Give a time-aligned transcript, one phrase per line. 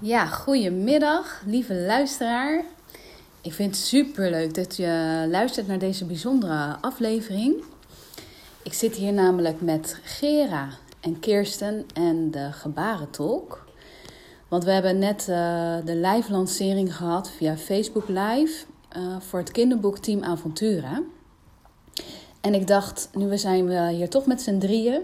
[0.00, 2.64] Ja, goedemiddag, lieve luisteraar.
[3.40, 7.64] Ik vind het super leuk dat je luistert naar deze bijzondere aflevering.
[8.62, 10.68] Ik zit hier namelijk met Gera
[11.00, 13.64] en Kirsten en de Gebarentolk.
[14.48, 18.64] Want we hebben net uh, de live lancering gehad via Facebook Live
[18.96, 21.02] uh, voor het kinderboek Team Aventura.
[22.40, 25.00] En ik dacht, nu zijn we hier toch met z'n drieën.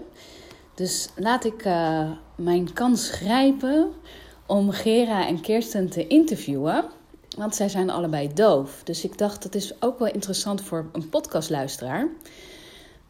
[0.73, 3.93] Dus laat ik uh, mijn kans grijpen
[4.45, 6.85] om Gera en Kirsten te interviewen.
[7.37, 8.81] Want zij zijn allebei doof.
[8.83, 12.07] Dus ik dacht, dat is ook wel interessant voor een podcastluisteraar.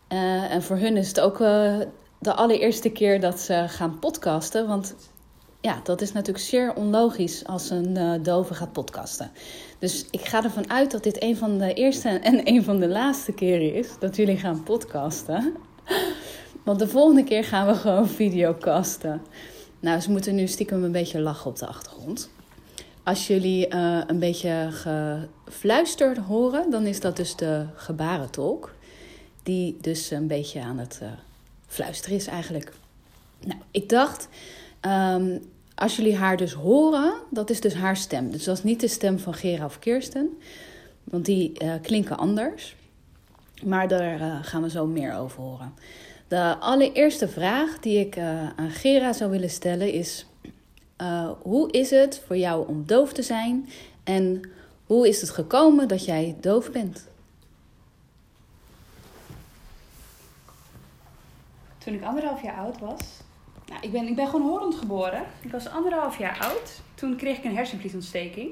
[0.10, 1.78] Uh, en voor hun is het ook uh,
[2.20, 4.68] de allereerste keer dat ze gaan podcasten.
[4.68, 4.96] Want
[5.62, 9.32] ja, dat is natuurlijk zeer onlogisch als een uh, dove gaat podcasten.
[9.80, 12.88] Dus ik ga ervan uit dat dit een van de eerste en een van de
[12.88, 15.54] laatste keren is dat jullie gaan podcasten.
[16.64, 19.22] Want de volgende keer gaan we gewoon videocasten.
[19.80, 22.30] Nou, ze moeten nu stiekem een beetje lachen op de achtergrond.
[23.04, 28.74] Als jullie uh, een beetje gefluisterd horen, dan is dat dus de gebarentolk.
[29.44, 31.10] Die dus een beetje aan het uh,
[31.68, 32.74] fluisteren is eigenlijk.
[33.46, 34.28] Nou, ik dacht,
[34.82, 35.42] um,
[35.76, 38.32] als jullie haar dus horen, dat is dus haar stem.
[38.32, 40.38] Dus dat is niet de stem van Gera of Kirsten,
[41.04, 42.76] want die uh, klinken anders.
[43.64, 45.74] Maar daar gaan we zo meer over horen.
[46.28, 50.26] De allereerste vraag die ik uh, aan Gera zou willen stellen is:
[51.02, 53.70] uh, hoe is het voor jou om doof te zijn
[54.04, 54.50] en
[54.86, 57.08] hoe is het gekomen dat jij doof bent?
[61.78, 63.02] Toen ik anderhalf jaar oud was,
[63.68, 65.24] nou, ik, ben, ik ben gewoon horend geboren.
[65.42, 66.82] Ik was anderhalf jaar oud.
[66.96, 68.52] Toen kreeg ik een hersenvliesontsteking,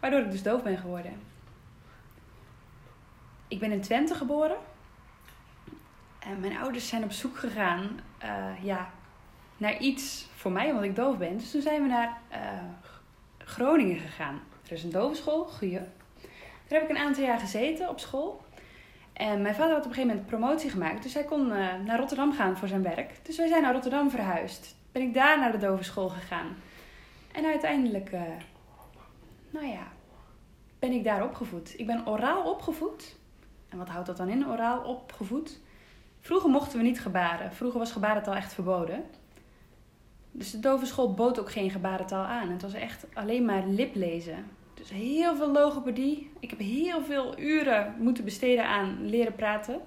[0.00, 1.12] waardoor ik dus doof ben geworden.
[3.48, 4.56] Ik ben in Twente geboren.
[6.24, 8.90] En mijn ouders zijn op zoek gegaan uh, ja,
[9.56, 11.36] naar iets voor mij, omdat ik doof ben.
[11.36, 12.38] Dus toen zijn we naar uh,
[13.38, 14.40] Groningen gegaan.
[14.66, 15.88] Er is een dovenschool, Guye.
[16.68, 18.44] Daar heb ik een aantal jaar gezeten op school.
[19.12, 21.02] En mijn vader had op een gegeven moment promotie gemaakt.
[21.02, 23.24] Dus hij kon uh, naar Rotterdam gaan voor zijn werk.
[23.24, 24.76] Dus wij zijn naar Rotterdam verhuisd.
[24.92, 26.56] Ben ik daar naar de dovenschool gegaan.
[27.32, 28.10] En uiteindelijk,
[29.50, 29.86] nou ja,
[30.78, 31.78] ben ik daar opgevoed.
[31.78, 33.16] Ik ben oraal opgevoed.
[33.68, 35.60] En wat houdt dat dan in, oraal opgevoed?
[36.24, 37.52] Vroeger mochten we niet gebaren.
[37.52, 39.04] Vroeger was gebarentaal echt verboden.
[40.30, 42.50] Dus de dovenschool bood ook geen gebarentaal aan.
[42.50, 44.46] Het was echt alleen maar liplezen.
[44.74, 46.30] Dus heel veel logopedie.
[46.40, 49.80] Ik heb heel veel uren moeten besteden aan leren praten.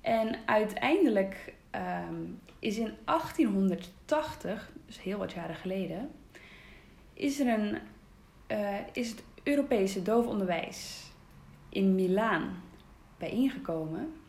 [0.00, 1.54] En uiteindelijk
[2.10, 6.10] um, is in 1880, dus heel wat jaren geleden,
[7.12, 7.78] is er een,
[8.48, 11.10] uh, is het Europese doofonderwijs
[11.68, 12.62] in Milaan
[13.18, 14.19] bijeengekomen.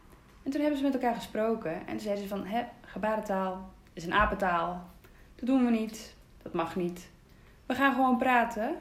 [0.43, 4.13] En toen hebben ze met elkaar gesproken en zeiden ze van, hè, gebarentaal is een
[4.13, 4.89] apentaal.
[5.35, 7.09] Dat doen we niet, dat mag niet.
[7.65, 8.75] We gaan gewoon praten.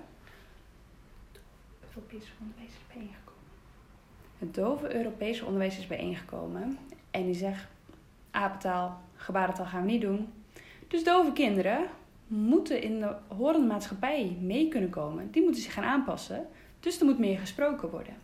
[1.81, 3.43] Het Europese onderwijs is bijeengekomen.
[4.39, 6.79] Het dove Europese onderwijs is bijeengekomen
[7.11, 7.67] en die zegt,
[8.31, 10.33] apentaal, gebarentaal gaan we niet doen.
[10.89, 11.87] Dus dove kinderen
[12.27, 15.31] moeten in de horende maatschappij mee kunnen komen.
[15.31, 16.47] Die moeten zich gaan aanpassen.
[16.81, 18.15] Dus er moet meer gesproken worden.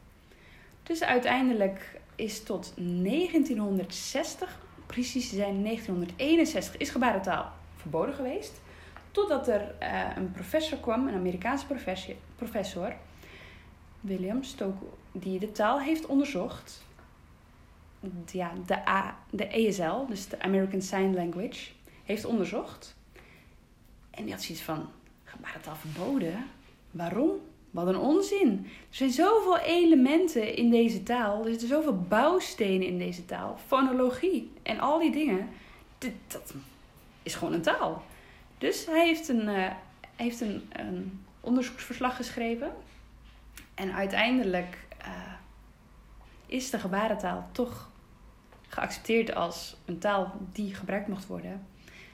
[0.83, 8.61] Dus uiteindelijk is tot 1960, precies zijn 1961, is gebarentaal verboden geweest.
[9.11, 11.67] Totdat er uh, een professor kwam, een Amerikaanse
[12.37, 12.93] professor,
[14.01, 16.85] William Stokely, die de taal heeft onderzocht.
[18.33, 21.71] Ja, de, A, de ESL, dus de American Sign Language,
[22.05, 22.97] heeft onderzocht.
[24.11, 24.89] En die had zoiets van,
[25.25, 26.47] gebarentaal verboden?
[26.91, 27.31] Waarom?
[27.77, 28.67] Wat een onzin.
[28.67, 31.45] Er zijn zoveel elementen in deze taal.
[31.45, 33.59] Er zitten zoveel bouwstenen in deze taal.
[33.67, 35.49] Fonologie en al die dingen.
[35.99, 36.55] Dit, dat
[37.23, 38.03] is gewoon een taal.
[38.59, 39.71] Dus hij heeft een, uh,
[40.17, 42.73] heeft een, een, onderzoeksverslag geschreven.
[43.75, 45.33] En uiteindelijk uh,
[46.47, 47.91] is de gebarentaal toch
[48.69, 51.67] geaccepteerd als een taal die gebruikt mocht worden.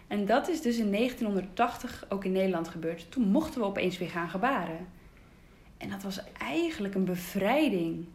[0.06, 3.10] En dat is dus in 1980 ook in Nederland gebeurd.
[3.10, 5.00] Toen mochten we opeens weer gaan gebaren.
[5.82, 8.06] En dat was eigenlijk een bevrijding.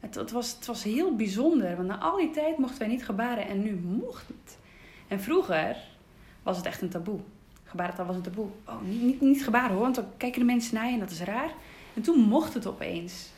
[0.00, 3.04] Het, het, was, het was heel bijzonder, want na al die tijd mochten wij niet
[3.04, 4.58] gebaren en nu mocht het.
[5.08, 5.76] En vroeger
[6.42, 7.20] was het echt een taboe.
[7.64, 8.48] Gebarentaal was een taboe.
[8.66, 11.10] Oh, niet, niet, niet gebaren hoor, want dan kijken de mensen naar je en dat
[11.10, 11.50] is raar.
[11.94, 13.30] En toen mocht het opeens.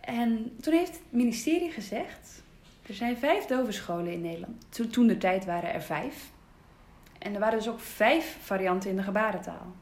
[0.00, 2.42] En toen heeft het ministerie gezegd:
[2.86, 4.66] er zijn vijf dovenscholen in Nederland.
[4.68, 6.30] Toen, toen de tijd waren er vijf.
[7.18, 9.74] En er waren dus ook vijf varianten in de gebarentaal.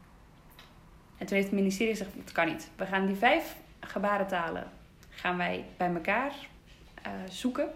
[1.20, 2.70] En toen heeft het ministerie gezegd, dat kan niet.
[2.76, 4.64] We gaan die vijf gebarentalen
[5.10, 6.32] gaan wij bij elkaar
[7.06, 7.68] uh, zoeken.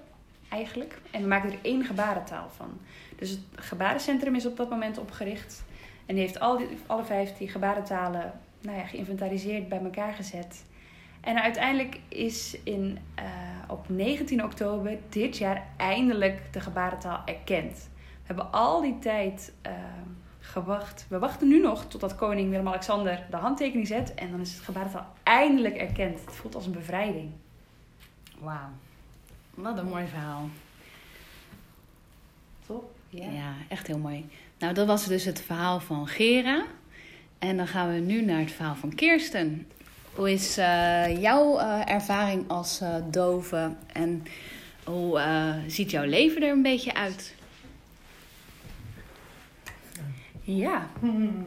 [0.48, 1.00] eigenlijk.
[1.10, 2.80] En we maken er één gebarentaal van.
[3.16, 5.64] Dus het gebarencentrum is op dat moment opgericht.
[6.06, 10.64] En die heeft al die, alle vijftien gebarentalen nou ja, geïnventariseerd, bij elkaar gezet.
[11.20, 13.24] En uiteindelijk is in, eh,
[13.68, 17.90] op 19 oktober dit jaar eindelijk de gebarentaal erkend.
[17.94, 19.72] We hebben al die tijd eh,
[20.44, 21.06] gewacht.
[21.08, 24.14] We wachten nu nog totdat koning Willem-Alexander de handtekening zet.
[24.14, 26.20] En dan is het gebarentaal eindelijk erkend.
[26.24, 27.30] Het voelt als een bevrijding.
[28.38, 28.68] Wauw.
[29.54, 30.48] Wat een mooi verhaal.
[32.66, 32.92] Top?
[33.08, 33.54] Ja.
[33.68, 34.28] echt heel mooi.
[34.58, 36.64] Nou, dat was dus het verhaal van Gera.
[37.38, 39.66] En dan gaan we nu naar het verhaal van Kirsten.
[40.14, 44.22] Hoe is eh, jouw eh, ervaring als uh, dove en
[44.84, 45.20] hoe
[45.66, 47.34] ziet jouw leven er een beetje uit?
[50.44, 50.86] Ja.
[51.00, 51.44] Hmm.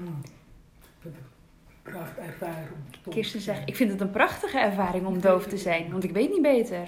[3.10, 6.30] Kirsten zegt, ik vind het een prachtige ervaring om doof te zijn, want ik weet
[6.30, 6.88] niet beter.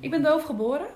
[0.00, 0.86] Ik ben doof geboren,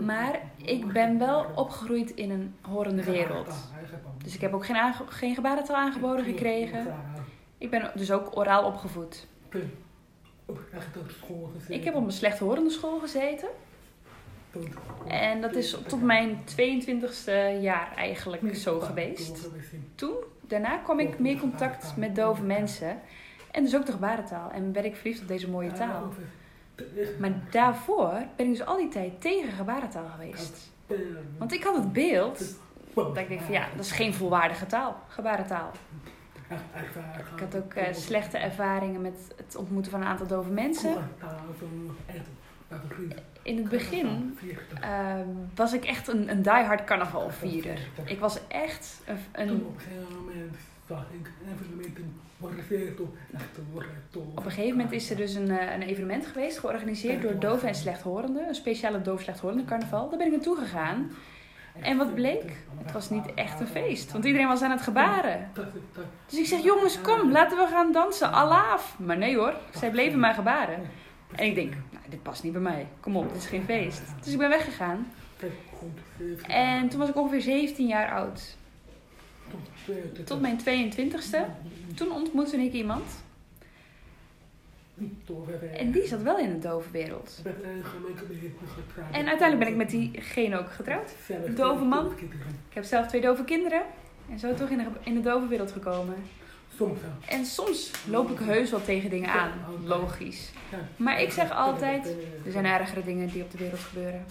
[0.00, 3.54] maar ik ben wel opgegroeid in een horende wereld.
[4.24, 4.76] Dus ik heb ook geen,
[5.08, 6.94] geen gebarentaal aangeboden gekregen.
[7.58, 9.26] Ik ben dus ook oraal opgevoed.
[11.68, 13.48] Ik heb op een slecht horende school gezeten.
[15.06, 19.48] En dat is tot mijn 22e jaar eigenlijk zo geweest.
[19.94, 23.00] Toen, daarna kwam ik meer contact met dove mensen.
[23.50, 24.50] En dus ook de gebarentaal.
[24.50, 26.12] En werd ik verliefd op deze mooie taal.
[27.18, 30.70] Maar daarvoor ben ik dus al die tijd tegen gebarentaal geweest.
[31.38, 32.38] Want ik had het beeld
[32.94, 35.70] dat ik denk van ja, dat is geen volwaardige taal, gebarentaal.
[37.34, 40.94] Ik had ook uh, slechte ervaringen met het ontmoeten van een aantal dove mensen.
[43.42, 44.38] In het begin
[44.80, 45.14] uh,
[45.54, 47.78] was ik echt een, een diehard carnavalvierder.
[48.04, 49.02] Ik was echt
[49.32, 49.48] een...
[49.48, 49.66] een
[54.34, 57.74] op een gegeven moment is er dus een, een evenement geweest, georganiseerd door Dove en
[57.74, 58.48] Slechthorenden.
[58.48, 60.08] Een speciale Dove Slechthorende carnaval.
[60.08, 61.10] Daar ben ik naartoe gegaan.
[61.80, 62.56] En wat bleek?
[62.82, 65.50] Het was niet echt een feest, want iedereen was aan het gebaren.
[66.26, 68.98] Dus ik zeg, jongens, kom, laten we gaan dansen, alaaf.
[68.98, 70.80] Maar nee hoor, zij bleven maar gebaren.
[71.34, 71.74] En ik denk,
[72.10, 72.86] dit past niet bij mij.
[73.00, 74.02] Kom op, dit is geen feest.
[74.22, 75.06] Dus ik ben weggegaan.
[76.46, 78.56] En toen was ik ongeveer 17 jaar oud.
[80.24, 81.38] Tot mijn 22ste.
[81.94, 83.24] Toen ontmoette ik iemand.
[85.76, 87.42] En die zat wel in de dove wereld.
[89.12, 91.14] En uiteindelijk ben ik met diegene ook getrouwd.
[91.54, 92.12] Dove man.
[92.68, 93.82] Ik heb zelf twee dove kinderen.
[94.30, 96.16] En zo toch in in de dove wereld gekomen.
[97.28, 99.50] En soms loop ik heus wel tegen dingen aan.
[99.84, 100.50] Logisch.
[100.96, 102.06] Maar ik zeg altijd,
[102.44, 104.24] er zijn ergere dingen die op de wereld gebeuren.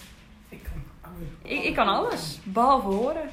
[0.50, 3.30] Ik, ik kan alles, behalve horen.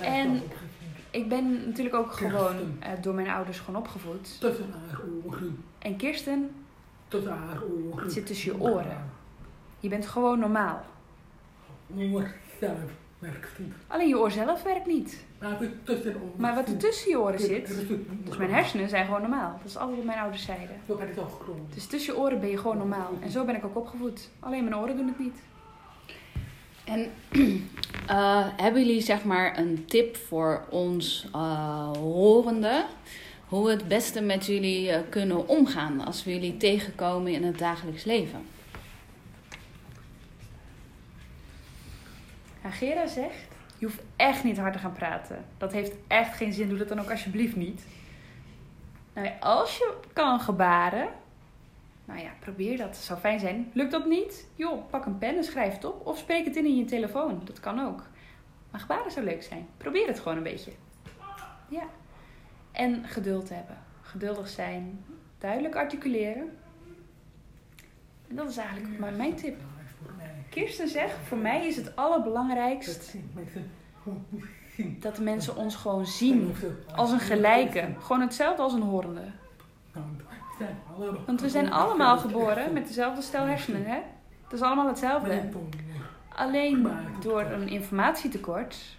[0.00, 0.42] En
[1.10, 4.38] ik ben natuurlijk ook gewoon uh, door mijn ouders gewoon opgevoed.
[5.78, 6.50] En Kirsten,
[7.96, 9.10] het zit tussen je oren.
[9.80, 10.84] Je bent gewoon normaal.
[13.86, 15.24] Alleen je oor zelf werkt niet.
[16.36, 17.66] Maar wat er tussen je oren zit,
[18.24, 19.52] dus mijn hersenen zijn gewoon normaal.
[19.58, 20.76] Dat is alles wat mijn ouders zeiden.
[21.74, 23.10] Dus tussen je oren ben je gewoon normaal.
[23.20, 24.30] En zo ben ik ook opgevoed.
[24.40, 25.38] Alleen mijn oren doen het niet.
[26.84, 27.10] En
[28.10, 32.84] uh, hebben jullie zeg maar een tip voor ons uh, horenden?
[33.48, 37.58] Hoe we het beste met jullie uh, kunnen omgaan als we jullie tegenkomen in het
[37.58, 38.40] dagelijks leven?
[42.72, 45.44] Gera zegt, je hoeft echt niet hard te gaan praten.
[45.58, 46.68] Dat heeft echt geen zin.
[46.68, 47.86] Doe dat dan ook alsjeblieft niet.
[49.14, 51.08] Nou, als je kan gebaren,
[52.04, 52.86] nou ja, probeer dat.
[52.86, 53.70] Dat zou fijn zijn.
[53.72, 54.46] Lukt dat niet?
[54.54, 56.06] Joh, pak een pen en schrijf het op.
[56.06, 57.40] Of spreek het in in je telefoon.
[57.44, 58.02] Dat kan ook.
[58.70, 59.66] Maar gebaren zou leuk zijn.
[59.76, 60.72] Probeer het gewoon een beetje.
[61.68, 61.86] Ja.
[62.72, 63.76] En geduld hebben.
[64.02, 65.04] Geduldig zijn.
[65.38, 66.56] Duidelijk articuleren.
[68.28, 69.56] En dat is eigenlijk maar mijn tip.
[70.50, 73.14] Kirsten zegt, voor mij is het allerbelangrijkst
[74.76, 76.54] dat de mensen ons gewoon zien
[76.94, 77.88] als een gelijke.
[77.98, 79.24] Gewoon hetzelfde als een horende.
[81.26, 83.98] Want we zijn allemaal geboren met dezelfde stel hersenen, hè?
[84.44, 85.42] Het is allemaal hetzelfde.
[86.28, 86.88] Alleen
[87.20, 88.96] door een informatietekort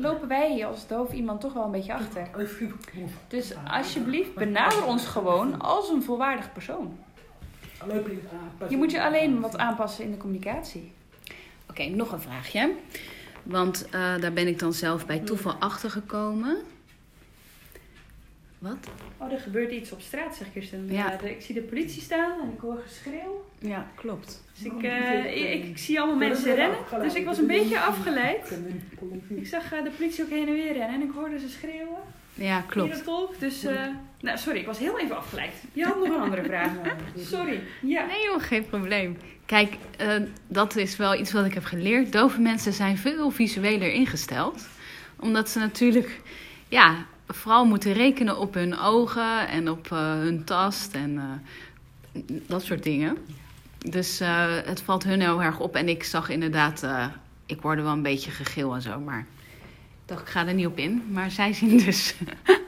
[0.00, 2.28] lopen wij als doof iemand toch wel een beetje achter.
[3.28, 6.98] Dus alsjeblieft, benader ons gewoon als een volwaardig persoon.
[8.68, 10.92] Je moet je alleen wat aanpassen in de communicatie.
[11.70, 12.72] Oké, nog een vraagje.
[13.42, 16.56] Want uh, daar ben ik dan zelf bij toeval achter gekomen.
[18.62, 18.88] Wat?
[19.16, 20.86] Oh, er gebeurt iets op straat, zeg Kirsten.
[20.90, 21.20] Ja.
[21.20, 23.44] ik zie de politie staan en ik hoor geschreeuw.
[23.58, 24.44] Ja, klopt.
[24.52, 26.78] Dus ik, uh, ik, ik, zie allemaal mensen rennen.
[27.00, 28.58] Dus ik was een beetje afgeleid.
[29.28, 31.98] Ik zag uh, de politie ook heen en weer rennen en ik hoorde ze schreeuwen.
[32.34, 32.88] Ja, klopt.
[32.88, 33.38] Dierentolk.
[33.38, 33.86] Dus, eh,
[34.20, 35.52] nou sorry, ik was heel even afgeleid.
[35.72, 36.70] Je had nog een andere vraag.
[37.16, 37.60] Sorry.
[37.82, 38.06] Ja.
[38.06, 39.16] Nee joh, geen probleem.
[39.46, 40.16] Kijk, eh,
[40.48, 42.12] dat is wel iets wat ik heb geleerd.
[42.12, 44.68] Dove mensen zijn veel visueler ingesteld.
[45.16, 46.20] Omdat ze natuurlijk,
[46.68, 52.62] ja, vooral moeten rekenen op hun ogen en op eh, hun tast en eh, dat
[52.62, 53.16] soort dingen.
[53.78, 55.76] Dus eh, het valt hun heel erg op.
[55.76, 56.86] En ik zag inderdaad,
[57.46, 60.66] ik word wel een beetje gegil en zo, maar ik dacht, ik ga er niet
[60.66, 61.02] op in.
[61.10, 62.14] Maar zij zien dus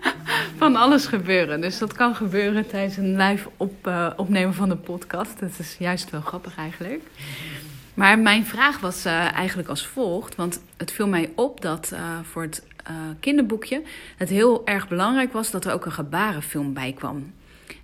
[0.58, 1.60] van alles gebeuren.
[1.60, 5.40] Dus dat kan gebeuren tijdens een live op, opnemen van de podcast.
[5.40, 7.02] Dat is juist wel grappig eigenlijk.
[7.94, 10.34] Maar mijn vraag was eh, eigenlijk als volgt.
[10.34, 13.82] Want het viel mij op dat eh, voor het eh, kinderboekje
[14.16, 17.32] het heel erg belangrijk was dat er ook een gebarenfilm bij kwam.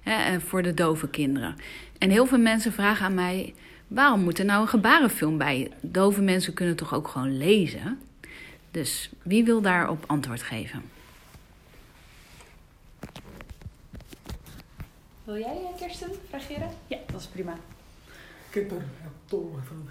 [0.02, 1.56] Hè, eh, voor de dove kinderen.
[1.98, 3.54] En heel veel mensen vragen aan mij:
[3.86, 5.70] waarom moet er nou een gebarenfilm bij?
[5.80, 7.98] Dove mensen kunnen toch ook gewoon lezen?
[8.70, 10.82] Dus wie wil daarop antwoord geven?
[15.24, 16.70] Wil jij, Kirsten, reageren?
[16.86, 17.56] Ja, dat is prima.
[18.50, 18.84] Ik heb er
[19.24, 19.88] toch van.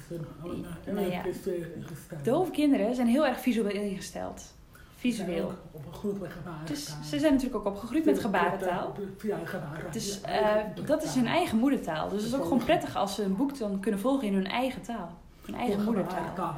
[0.85, 1.21] Nou ja.
[1.21, 2.25] Het is weer ingesteld.
[2.25, 4.53] Dove kinderen zijn heel erg visueel ingesteld.
[4.95, 5.53] Visueel.
[5.71, 6.65] Op een groep met gebaren.
[6.65, 8.95] Dus ze zijn natuurlijk ook opgegroeid met gebarentaal.
[9.21, 9.91] Ja, gebaren.
[9.91, 12.09] Dus eh, dat is hun eigen moedertaal.
[12.09, 14.47] Dus het is ook gewoon prettig als ze een boek dan kunnen volgen in hun
[14.47, 15.17] eigen taal.
[15.45, 16.17] Hun eigen moedertaal.
[16.17, 16.57] gebarentaal.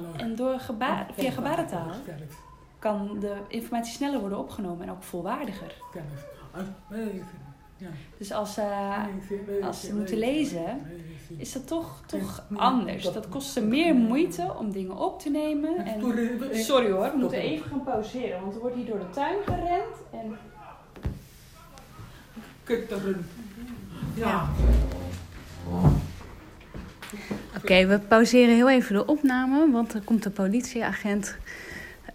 [0.00, 0.18] Laura.
[0.18, 1.90] En door geba via gebarentaal
[2.78, 5.74] kan de informatie sneller worden opgenomen en ook volwaardiger.
[7.84, 7.90] Ja.
[8.18, 9.04] Dus als, eh,
[9.62, 10.80] als ze moeten lezen,
[11.36, 13.12] is dat toch, toch anders.
[13.12, 15.76] dat- kost ze meer moeite om dingen op te nemen.
[15.86, 16.00] En...
[16.52, 19.94] Sorry, hoor, we moeten even gaan pauzeren, want er wordt hier door de tuin gerend.
[20.12, 20.36] En...
[22.62, 23.26] Kutteren.
[24.14, 24.48] Ja.
[27.56, 31.36] Oké, we pauzeren heel even de opname, want er komt een politieagent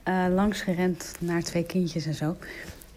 [0.04, 2.36] eh langsgerend naar twee kindjes en zo.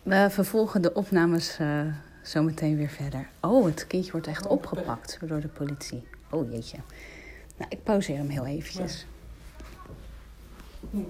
[0.03, 1.81] We vervolgen de opnames eh
[2.23, 3.29] zo meteen weer verder.
[3.41, 6.07] Oh, het kindje wordt echt opgepakt door de politie.
[6.31, 6.79] Oh jeetje.
[7.57, 9.07] Nou, ik pauzeer hem heel eventjes.
[10.91, 11.07] Nee,